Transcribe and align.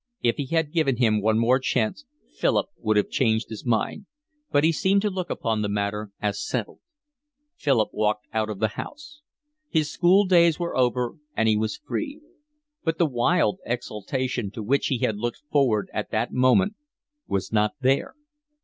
If 0.23 0.37
he 0.37 0.47
had 0.47 0.71
given 0.73 0.97
him 0.97 1.21
one 1.21 1.37
more 1.37 1.59
chance 1.59 2.05
Philip 2.33 2.69
would 2.79 2.97
have 2.97 3.11
changed 3.11 3.49
his 3.49 3.63
mind, 3.63 4.07
but 4.51 4.63
he 4.63 4.71
seemed 4.71 5.03
to 5.03 5.11
look 5.11 5.29
upon 5.29 5.61
the 5.61 5.69
matter 5.69 6.09
as 6.19 6.43
settled. 6.43 6.79
Philip 7.55 7.89
walked 7.93 8.25
out 8.33 8.49
of 8.49 8.57
the 8.57 8.69
house. 8.69 9.21
His 9.69 9.91
school 9.93 10.25
days 10.25 10.57
were 10.57 10.75
over, 10.75 11.17
and 11.37 11.47
he 11.47 11.55
was 11.55 11.77
free; 11.77 12.19
but 12.83 12.97
the 12.97 13.05
wild 13.05 13.59
exultation 13.63 14.49
to 14.49 14.63
which 14.63 14.87
he 14.87 14.97
had 15.05 15.17
looked 15.17 15.43
forward 15.51 15.87
at 15.93 16.09
that 16.09 16.31
moment 16.33 16.77
was 17.27 17.51
not 17.53 17.73
there. 17.79 18.15